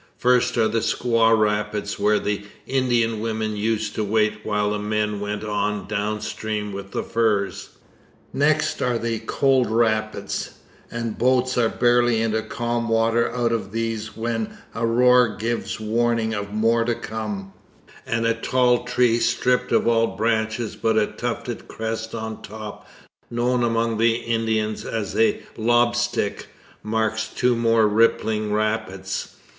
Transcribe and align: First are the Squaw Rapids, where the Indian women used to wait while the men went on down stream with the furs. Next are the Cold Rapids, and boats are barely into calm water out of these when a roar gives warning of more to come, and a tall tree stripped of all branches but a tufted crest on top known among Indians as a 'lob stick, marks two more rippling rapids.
First 0.17 0.57
are 0.57 0.67
the 0.67 0.79
Squaw 0.79 1.37
Rapids, 1.37 1.99
where 1.99 2.17
the 2.17 2.43
Indian 2.65 3.19
women 3.19 3.55
used 3.55 3.93
to 3.93 4.03
wait 4.03 4.43
while 4.43 4.71
the 4.71 4.79
men 4.79 5.19
went 5.19 5.43
on 5.43 5.87
down 5.87 6.21
stream 6.21 6.73
with 6.73 6.89
the 6.89 7.03
furs. 7.03 7.69
Next 8.33 8.81
are 8.81 8.97
the 8.97 9.19
Cold 9.19 9.69
Rapids, 9.69 10.55
and 10.89 11.19
boats 11.19 11.55
are 11.55 11.69
barely 11.69 12.19
into 12.19 12.41
calm 12.41 12.89
water 12.89 13.31
out 13.31 13.51
of 13.51 13.71
these 13.71 14.17
when 14.17 14.57
a 14.73 14.87
roar 14.87 15.35
gives 15.35 15.79
warning 15.79 16.33
of 16.33 16.51
more 16.51 16.83
to 16.83 16.95
come, 16.95 17.53
and 18.03 18.25
a 18.25 18.33
tall 18.33 18.85
tree 18.85 19.19
stripped 19.19 19.71
of 19.71 19.87
all 19.87 20.15
branches 20.17 20.75
but 20.75 20.97
a 20.97 21.05
tufted 21.05 21.67
crest 21.67 22.15
on 22.15 22.41
top 22.41 22.89
known 23.29 23.61
among 23.61 24.01
Indians 24.01 24.83
as 24.83 25.15
a 25.15 25.41
'lob 25.57 25.95
stick, 25.95 26.47
marks 26.81 27.27
two 27.27 27.55
more 27.55 27.87
rippling 27.87 28.51
rapids. 28.51 29.35